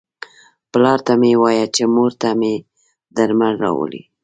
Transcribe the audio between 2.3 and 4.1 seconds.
مې درمل راوړي.